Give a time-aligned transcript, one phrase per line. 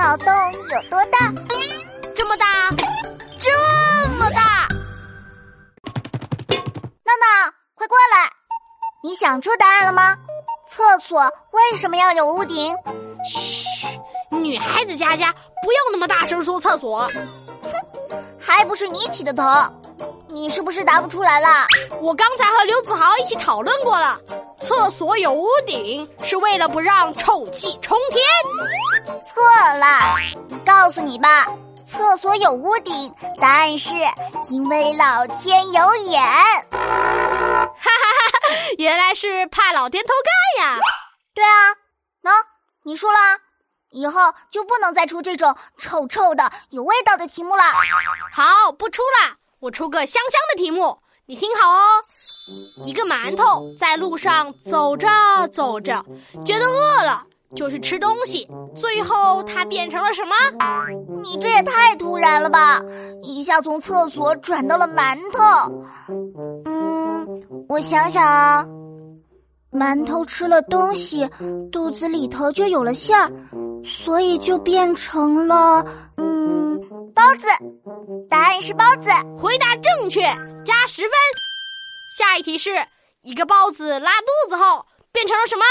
[0.00, 1.30] 脑洞有多大？
[2.16, 2.46] 这么大，
[3.38, 4.66] 这么大！
[7.04, 8.30] 闹闹，快过来！
[9.04, 10.16] 你想出答案了吗？
[10.66, 12.74] 厕所为什么要有屋顶？
[13.26, 13.88] 嘘，
[14.30, 17.00] 女孩子家家不要那么大声说厕所。
[17.00, 17.70] 哼，
[18.40, 19.44] 还不是你起的头。
[20.28, 21.66] 你是不是答不出来了？
[22.00, 24.18] 我刚才和刘子豪一起讨论过了，
[24.56, 28.24] 厕所有屋顶是为了不让臭气冲天。
[29.20, 29.42] 错
[29.78, 30.16] 了，
[30.64, 31.46] 告诉你吧，
[31.90, 33.94] 厕所有屋顶，答案是
[34.48, 36.22] 因为老天有眼。
[36.70, 38.48] 哈哈哈哈！
[38.78, 40.10] 原来是怕老天偷
[40.58, 40.78] 看呀。
[41.34, 41.74] 对啊，
[42.22, 42.30] 喏，
[42.82, 43.18] 你输了，
[43.90, 47.62] 以后就不能再出这种臭臭的、有味道的题目了。
[48.32, 49.36] 好，不出了。
[49.58, 52.02] 我出个香香的题目，你听好哦。
[52.84, 55.08] 一个馒头在路上走着
[55.52, 56.04] 走着，
[56.44, 57.24] 觉得饿了，
[57.56, 60.34] 就是吃东西，最后它变成了什么？
[61.22, 62.80] 你这也太突然了吧！
[63.22, 65.84] 一下从厕所转到了馒头。
[66.64, 67.26] 嗯，
[67.68, 68.64] 我想想啊，
[69.72, 71.28] 馒头吃了东西，
[71.72, 73.30] 肚子里头就有了馅儿，
[73.84, 75.84] 所以就变成了
[76.16, 76.80] 嗯
[77.14, 77.46] 包子。
[78.28, 80.20] 答案是包子，回答正确，
[80.64, 81.10] 加十分。
[82.16, 82.70] 下一题是
[83.22, 84.86] 一个包子拉肚子后
[85.20, 85.64] 变成了什么？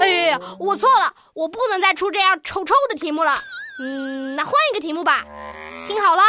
[0.00, 3.32] 哎呀，我错了，我不能再出这样臭臭的题目了。
[3.80, 5.24] 嗯，那换一个题目吧。
[5.86, 6.22] 听好了，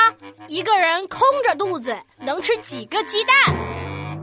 [0.47, 3.35] 一个人空着肚子能吃几个鸡蛋？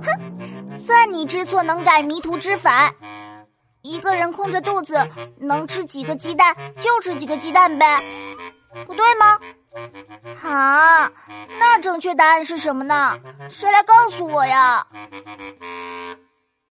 [0.05, 2.95] 哼，算你知错能改，迷途知返。
[3.83, 5.09] 一个人空着肚子
[5.41, 7.99] 能吃几个鸡蛋，就吃几个鸡蛋呗，
[8.87, 9.41] 不对吗？
[10.45, 11.11] 啊，
[11.59, 13.19] 那正确答案是什么呢？
[13.51, 14.87] 谁来告诉我呀？